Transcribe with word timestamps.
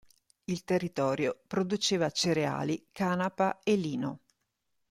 Il 0.45 0.63
territorio 0.63 1.43
produceva 1.45 2.09
cereali, 2.09 2.87
canapa 2.91 3.59
e 3.63 3.75
lino. 3.75 4.21